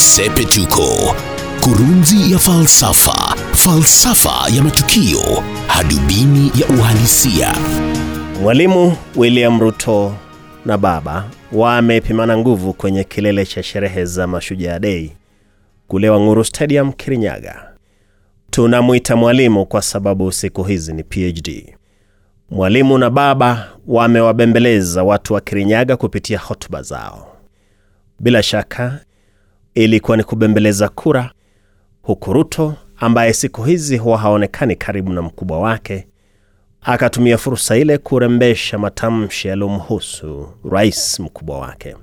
Sepetuko, 0.00 1.14
kurunzi 1.60 2.32
ya 2.32 2.38
falsafa, 2.38 3.34
falsafa 3.52 4.48
ya 4.56 4.62
matukio, 4.62 5.18
hadubini 5.66 6.52
ya 6.60 6.66
uhalisia. 6.78 7.54
Mwalimu 8.42 8.96
William 9.16 9.60
Ruto 9.60 10.14
na 10.66 10.78
baba 10.78 11.24
wamepimana 11.52 12.38
nguvu 12.38 12.72
kwenye 12.72 13.04
kilele 13.04 13.46
cha 13.46 13.62
sherehe 13.62 14.04
za 14.04 14.26
Mashujaa 14.26 14.78
Dei 14.78 15.12
kule 15.88 16.10
Wanguru 16.10 16.44
Stadium 16.44 16.92
Kirinyaga. 16.92 17.72
Tunamwita 18.50 19.16
mwalimu 19.16 19.66
kwa 19.66 19.82
sababu 19.82 20.32
siku 20.32 20.64
hizi 20.64 20.92
ni 20.92 21.02
PhD. 21.04 21.74
Mwalimu 22.50 22.98
na 22.98 23.10
baba 23.10 23.68
wamewabembeleza 23.86 25.02
watu 25.04 25.34
wa 25.34 25.40
Kirinyaga 25.40 25.96
kupitia 25.96 26.38
hotuba 26.38 26.82
zao. 26.82 27.36
Bila 28.20 28.42
shaka 28.42 29.00
ilikuwa 29.74 30.16
ni 30.16 30.24
kubembeleza 30.24 30.88
kura, 30.88 31.30
huku 32.02 32.32
Ruto 32.32 32.74
ambaye 32.96 33.32
siku 33.32 33.62
hizi 33.62 33.96
huwa 33.98 34.18
haonekani 34.18 34.76
karibu 34.76 35.12
na 35.12 35.22
mkubwa 35.22 35.60
wake 35.60 36.06
akatumia 36.82 37.38
fursa 37.38 37.76
ile 37.76 37.98
kurembesha 37.98 38.78
matamshi 38.78 39.48
yaliyomhusu 39.48 40.48
rais 40.70 41.20
mkubwa 41.20 41.58
wake. 41.58 41.96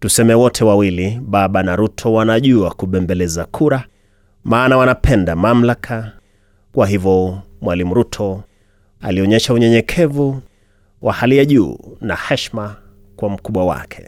Tuseme 0.00 0.34
wote 0.34 0.64
wawili, 0.64 1.20
baba 1.22 1.62
na 1.62 1.76
Ruto, 1.76 2.12
wanajua 2.12 2.70
kubembeleza 2.70 3.44
kura, 3.44 3.84
maana 4.44 4.76
wanapenda 4.76 5.36
mamlaka. 5.36 6.12
Kwa 6.72 6.86
hivyo 6.86 7.38
mwalimu 7.60 7.94
Ruto 7.94 8.42
alionyesha 9.00 9.54
unyenyekevu 9.54 10.42
wa 11.02 11.12
hali 11.12 11.38
ya 11.38 11.44
juu 11.44 11.78
na 12.00 12.16
heshima 12.16 12.76
kwa 13.16 13.28
mkubwa 13.28 13.64
wake. 13.64 14.04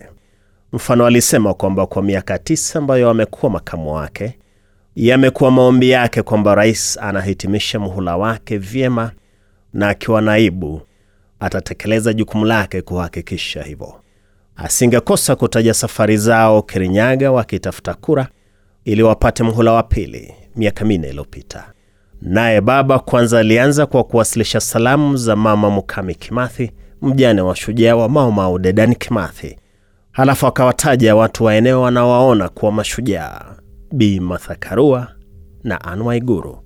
Mfano, 0.75 1.07
alisema 1.07 1.55
kwamba 1.55 1.87
kwa 1.87 2.03
miaka 2.03 2.39
tisa 2.39 2.79
ambayo 2.79 3.11
amekuwa 3.11 3.53
makamu 3.53 3.93
wake, 3.95 4.39
yamekuwa 4.97 5.51
maombi 5.51 5.91
yake 5.91 6.23
kwamba 6.23 6.55
rais 6.55 6.99
anahitimisha 7.03 7.79
muhula 7.79 8.17
wake 8.17 8.59
vyema 8.59 9.11
na 9.73 9.89
akiwa 9.89 10.21
naibu 10.23 10.81
atatekeleza 11.41 12.13
jukumu 12.13 12.45
lake 12.45 12.83
kuhakikisha 12.83 13.63
hivyo. 13.63 13.95
Asingekosa 14.57 15.37
kutaja 15.37 15.75
safari 15.75 16.17
zao 16.17 16.63
Kirinyaga 16.63 17.33
wakitafuta 17.33 17.95
kura 17.95 18.29
ili 18.85 19.03
wapate 19.03 19.43
mhula 19.43 19.73
wa 19.73 19.83
pili 19.83 20.35
miaka 20.57 20.85
minne 20.85 21.09
iliyopita. 21.09 21.73
Naye 22.23 22.61
baba 22.61 22.99
kwanza 22.99 23.39
alianza 23.39 23.87
kwa 23.87 24.05
kuwasilisha 24.05 24.61
salamu 24.61 25.17
za 25.17 25.37
mama 25.37 25.71
Mukami 25.71 26.15
Kimathi, 26.15 26.71
mjane 27.03 27.41
wa 27.41 27.57
shujaa 27.57 27.97
wa 27.97 28.09
maumau 28.09 28.59
dedani 28.59 28.87
Dedan 28.95 28.99
Kimathi. 29.09 29.57
Halafu 30.15 30.47
akawataja 30.47 31.17
watu 31.17 31.45
wa 31.45 31.55
eneo 31.55 31.81
wanawaona 31.83 32.49
kuwa 32.49 32.73
mashujaa, 32.73 33.41
Bi 33.93 34.21
Martha 34.21 34.55
Karua 34.55 35.09
na 35.65 35.81
Anne 35.85 36.03
Waiguru. 36.05 36.59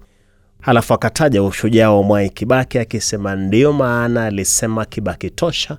Halafu 0.60 0.94
akataja 0.94 1.42
ushujaa 1.42 1.90
wa 1.90 2.02
Mwai 2.02 2.30
Kibaki 2.30 2.78
akisema 2.78 3.36
ndiyo 3.36 3.72
maana 3.72 4.24
alisema 4.24 4.84
Kibaki 4.84 5.30
tosha 5.30 5.78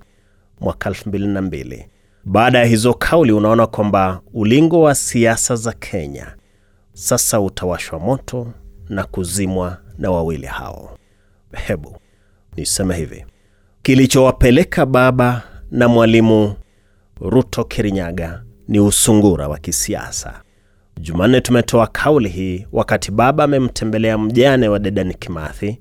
mwaka 0.61 0.89
2002. 0.89 1.85
Baada 2.25 2.59
ya 2.59 2.65
hizo 2.65 2.93
kauli, 2.93 3.31
unaona 3.31 3.67
kwamba 3.67 4.21
ulingo 4.33 4.81
wa 4.81 4.95
siasa 4.95 5.55
za 5.55 5.73
Kenya 5.73 6.35
sasa 6.93 7.41
utawashwa 7.41 7.99
moto 7.99 8.47
na 8.89 9.03
kuzimwa 9.03 9.77
na 9.97 10.11
wawili 10.11 10.45
hao. 10.47 10.97
Hebu 11.53 11.97
niseme 12.55 12.95
hivi, 12.95 13.25
kilichowapeleka 13.81 14.85
baba 14.85 15.41
na 15.71 15.87
mwalimu 15.87 16.55
Ruto 17.21 17.63
Kirinyaga 17.63 18.43
ni 18.67 18.79
usungura 18.79 19.47
wa 19.47 19.57
kisiasa. 19.57 20.41
Jumanne 21.01 21.41
tumetoa 21.41 21.87
kauli 21.87 22.29
hii 22.29 22.65
wakati 22.71 23.11
baba 23.11 23.43
amemtembelea 23.43 24.17
mjane 24.17 24.67
wa 24.67 24.79
Dedan 24.79 25.13
Kimathi, 25.13 25.79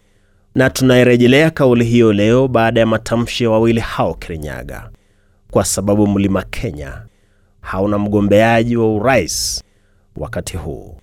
na 0.55 0.71
tunairejelea 0.71 1.51
kauli 1.51 1.85
hiyo 1.85 2.13
leo 2.13 2.49
baada 2.49 2.81
ya 2.81 2.87
matamshi 2.87 3.45
ya 3.45 3.51
wawili 3.51 3.81
hao 3.81 4.15
Kirinyaga, 4.15 4.91
kwa 5.51 5.65
sababu 5.65 6.07
mlima 6.07 6.43
Kenya 6.43 7.03
hauna 7.61 7.99
mgombeaji 7.99 8.77
wa 8.77 8.95
urais 8.95 9.65
wakati 10.17 10.57
huu. 10.57 10.97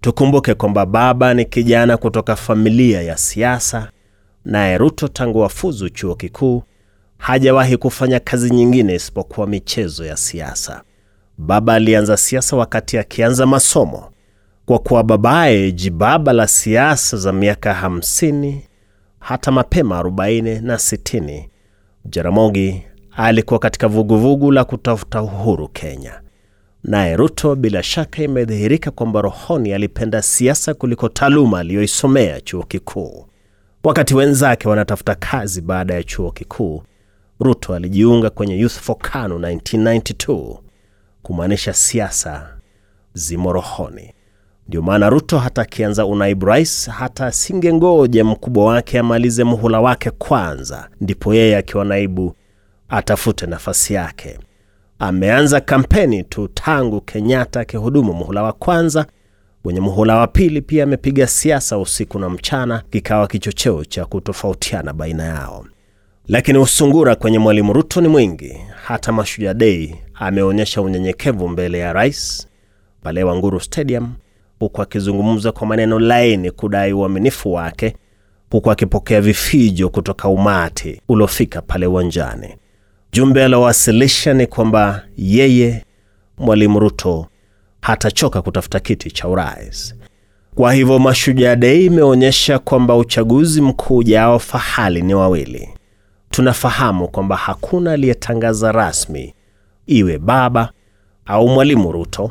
Tukumbuke 0.00 0.54
kwamba 0.54 0.86
baba 0.86 1.34
ni 1.34 1.44
kijana 1.44 1.96
kutoka 1.96 2.36
familia 2.36 3.02
ya 3.02 3.16
siasa, 3.16 3.90
naye 4.44 4.78
Ruto 4.78 5.08
tangu 5.08 5.38
wafuzu 5.40 5.88
chuo 5.88 6.14
kikuu 6.14 6.62
hajawahi 7.18 7.76
kufanya 7.76 8.20
kazi 8.20 8.50
nyingine 8.50 8.94
isipokuwa 8.94 9.46
michezo 9.46 10.04
ya 10.04 10.16
siasa. 10.16 10.82
Baba 11.38 11.74
alianza 11.74 12.16
siasa 12.16 12.56
wakati 12.56 12.98
akianza 12.98 13.46
masomo, 13.46 14.10
kwa 14.66 14.78
kuwa 14.78 15.02
babaye 15.04 15.72
jibaba 15.72 16.32
la 16.32 16.46
siasa 16.46 17.16
za 17.16 17.32
miaka 17.32 17.74
hamsini 17.74 18.64
hata 19.20 19.50
mapema 19.52 20.00
40 20.02 20.60
na 20.62 20.76
60. 20.76 21.48
Jaramogi 22.04 22.82
alikuwa 23.16 23.60
katika 23.60 23.88
vuguvugu 23.88 24.52
la 24.52 24.64
kutafuta 24.64 25.22
uhuru 25.22 25.68
Kenya. 25.68 26.20
Naye 26.84 27.16
Ruto 27.16 27.54
bila 27.54 27.82
shaka 27.82 28.22
imedhihirika 28.22 28.90
kwamba 28.90 29.22
rohoni 29.22 29.72
alipenda 29.72 30.22
siasa 30.22 30.74
kuliko 30.74 31.08
taaluma 31.08 31.58
aliyoisomea 31.58 32.40
chuo 32.40 32.62
kikuu. 32.62 33.26
Wakati 33.84 34.14
wenzake 34.14 34.68
wanatafuta 34.68 35.14
kazi 35.14 35.60
baada 35.60 35.94
ya 35.94 36.02
chuo 36.02 36.30
kikuu, 36.30 36.82
Ruto 37.40 37.74
alijiunga 37.74 38.30
kwenye 38.30 38.58
Youth 38.58 38.78
for 38.80 38.98
KANU 38.98 39.38
1992 39.38 40.58
kumaanisha 41.22 41.72
siasa 41.72 42.48
zimorohoni. 43.14 44.12
Ndio 44.68 44.82
maana 44.82 45.10
Ruto 45.10 45.38
hata 45.38 45.62
akianza 45.62 46.06
unaibu 46.06 46.46
rais, 46.46 46.88
hata 46.90 47.26
asingengoja 47.26 48.24
mkubwa 48.24 48.64
wake 48.64 48.98
amalize 48.98 49.44
muhula 49.44 49.80
wake 49.80 50.10
kwanza, 50.10 50.88
ndipo 51.00 51.34
yeye 51.34 51.56
akiwa 51.56 51.84
naibu 51.84 52.34
atafute 52.88 53.46
nafasi 53.46 53.94
yake. 53.94 54.38
Ameanza 54.98 55.60
kampeni 55.60 56.22
tu 56.24 56.48
tangu 56.48 57.00
Kenyatta 57.00 57.60
akihudumu 57.60 58.12
muhula 58.12 58.42
wa 58.42 58.52
kwanza. 58.52 59.06
Kwenye 59.62 59.80
muhula 59.80 60.16
wa 60.16 60.26
pili 60.26 60.62
pia 60.62 60.84
amepiga 60.84 61.26
siasa 61.26 61.78
usiku 61.78 62.18
na 62.18 62.28
mchana, 62.30 62.82
kikawa 62.90 63.26
kichocheo 63.26 63.84
cha 63.84 64.04
kutofautiana 64.06 64.92
baina 64.92 65.24
yao. 65.24 65.66
Lakini 66.28 66.58
usungura 66.58 67.14
kwenye 67.16 67.38
mwalimu 67.38 67.72
Ruto 67.72 68.00
ni 68.00 68.08
mwingi. 68.08 68.56
Hata 68.84 69.12
Mashujaa 69.12 69.54
Dei 69.54 69.94
ameonyesha 70.14 70.82
unyenyekevu 70.82 71.48
mbele 71.48 71.78
ya 71.78 71.92
rais 71.92 72.46
pale 73.02 73.24
Wanguru 73.24 73.60
Stadium, 73.60 74.12
huku 74.60 74.82
akizungumza 74.82 75.52
kwa 75.52 75.66
maneno 75.66 75.98
laini 75.98 76.50
kudai 76.50 76.92
uaminifu 76.92 77.52
wake, 77.52 77.96
huku 78.50 78.70
akipokea 78.70 79.20
vifijo 79.20 79.88
kutoka 79.88 80.28
umati 80.28 81.00
uliofika 81.08 81.62
pale 81.62 81.86
uwanjani. 81.86 82.56
Jumbe 83.12 83.44
aliowasilisha 83.44 84.34
ni 84.34 84.46
kwamba 84.46 85.02
yeye 85.16 85.84
mwalimu 86.38 86.78
Ruto 86.80 87.26
hatachoka 87.80 88.42
kutafuta 88.42 88.80
kiti 88.80 89.10
cha 89.10 89.28
urais. 89.28 89.94
Kwa 90.54 90.72
hivyo 90.72 90.98
Mashujaa 90.98 91.56
Dei 91.56 91.84
imeonyesha 91.86 92.58
kwamba 92.58 92.96
uchaguzi 92.96 93.60
mkuu 93.60 93.96
ujao 93.96 94.38
fahali 94.38 95.02
ni 95.02 95.14
wawili. 95.14 95.68
Tunafahamu 96.36 97.08
kwamba 97.08 97.36
hakuna 97.36 97.92
aliyetangaza 97.92 98.72
rasmi 98.72 99.34
iwe 99.86 100.18
baba 100.18 100.70
au 101.26 101.48
mwalimu 101.48 101.92
Ruto, 101.92 102.30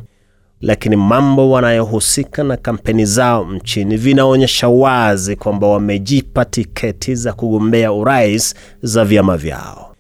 lakini 0.61 0.95
mambo 0.95 1.51
wanayohusika 1.51 2.43
na 2.43 2.57
kampeni 2.57 3.05
zao 3.05 3.45
nchini 3.53 3.97
vinaonyesha 3.97 4.67
wazi 4.69 5.35
kwamba 5.35 5.67
wamejipa 5.67 6.45
tiketi 6.45 7.15
za 7.15 7.33
kugombea 7.33 7.91
urais 7.93 8.55
za 8.81 9.05
vyama 9.05 9.37
vyao. 9.37 9.95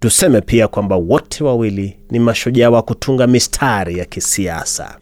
Tuseme 0.00 0.40
pia 0.40 0.68
kwamba 0.68 0.96
wote 0.96 1.44
wawili 1.44 1.96
ni 2.10 2.18
mashujaa 2.18 2.70
wa 2.70 2.82
kutunga 2.82 3.26
mistari 3.26 3.98
ya 3.98 4.04
kisiasa. 4.04 4.98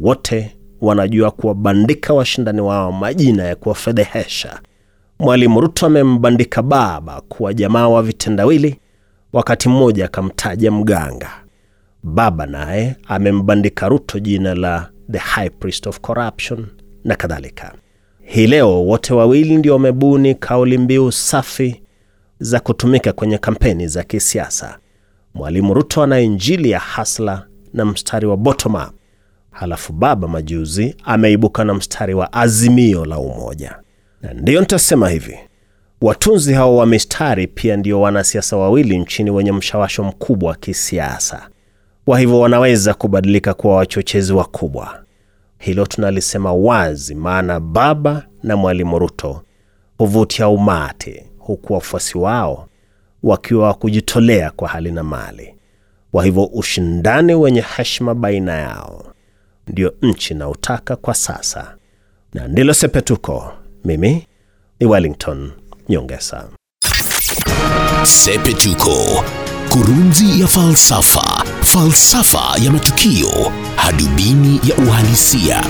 Wote 0.00 0.56
wanajua 0.80 1.30
kuwabandika 1.30 2.14
washindani 2.14 2.60
wao 2.60 2.92
majina 2.92 3.44
ya 3.44 3.56
kuwafedhehesha. 3.56 4.60
Mwalimu 5.18 5.60
Ruto 5.60 5.86
amembandika 5.86 6.62
baba 6.62 7.20
kuwa 7.20 7.54
jamaa 7.54 7.88
wa 7.88 8.02
vitendawili, 8.02 8.80
wakati 9.32 9.68
mmoja 9.68 10.04
akamtaja 10.04 10.70
mganga. 10.70 11.30
Baba 12.02 12.46
naye 12.46 12.96
amembandika 13.08 13.88
Ruto 13.88 14.18
jina 14.18 14.54
la 14.54 14.90
the 15.12 15.18
high 15.18 15.50
priest 15.50 15.86
of 15.86 16.00
corruption 16.00 16.66
na 17.04 17.14
kadhalika. 17.16 17.74
Hii 18.24 18.46
leo 18.46 18.84
wote 18.86 19.14
wawili 19.14 19.56
ndio 19.56 19.72
wamebuni 19.72 20.34
kauli 20.34 20.78
mbiu 20.78 21.12
safi 21.12 21.82
za 22.38 22.60
kutumika 22.60 23.12
kwenye 23.12 23.38
kampeni 23.38 23.86
za 23.88 24.02
kisiasa. 24.04 24.78
Mwalimu 25.34 25.74
Ruto 25.74 26.02
ana 26.02 26.20
injili 26.20 26.70
ya 26.70 26.78
hasla 26.78 27.46
na 27.74 27.84
mstari 27.84 28.26
wa 28.26 28.36
bottom 28.36 28.76
halafu 29.50 29.92
baba 29.92 30.28
majuzi 30.28 30.96
ameibuka 31.04 31.64
na 31.64 31.74
mstari 31.74 32.14
wa 32.14 32.32
azimio 32.32 33.04
la 33.04 33.18
umoja. 33.18 33.76
Na 34.22 34.32
ndiyo 34.32 34.60
nitasema 34.60 35.08
hivi, 35.08 35.38
watunzi 36.00 36.52
hao 36.54 36.76
wa 36.76 36.86
mistari 36.86 37.46
pia 37.46 37.76
ndio 37.76 38.00
wanasiasa 38.00 38.56
wawili 38.56 38.98
nchini 38.98 39.30
wenye 39.30 39.52
mshawasho 39.52 40.04
mkubwa 40.04 40.48
wa 40.50 40.56
kisiasa. 40.56 41.48
Kwa 42.04 42.18
hivyo 42.18 42.40
wanaweza 42.40 42.94
kubadilika 42.94 43.54
kuwa 43.54 43.76
wachochezi 43.76 44.32
wakubwa. 44.32 45.04
Hilo 45.58 45.86
tunalisema 45.86 46.52
wazi, 46.52 47.14
maana 47.14 47.60
baba 47.60 48.26
na 48.42 48.56
mwalimu 48.56 48.98
Ruto 48.98 49.42
huvutia 49.98 50.48
umati, 50.48 51.22
huku 51.38 51.72
wafuasi 51.72 52.18
wao 52.18 52.68
wakiwa 53.22 53.66
wa 53.66 53.74
kujitolea 53.74 54.50
kwa 54.50 54.68
hali 54.68 54.92
na 54.92 55.02
mali. 55.02 55.54
Kwa 56.12 56.24
hivyo 56.24 56.44
ushindani 56.44 57.34
wenye 57.34 57.60
heshima 57.76 58.14
baina 58.14 58.52
yao 58.54 59.04
ndio 59.68 59.94
nchi 60.02 60.34
na 60.34 60.48
utaka 60.48 60.96
kwa 60.96 61.14
sasa, 61.14 61.76
na 62.34 62.48
ndilo 62.48 62.74
Sepetuko. 62.74 63.52
Mimi 63.84 64.26
ni 64.80 64.86
Wellington 64.86 65.52
Nyongesa. 65.88 66.48
Sepetuko, 68.04 69.24
kurunzi 69.70 70.40
ya 70.40 70.46
falsafa, 70.46 71.44
falsafa 71.62 72.54
ya 72.64 72.70
matukio, 72.72 73.52
hadubini 73.76 74.60
ya 74.64 74.76
uhalisia. 74.76 75.64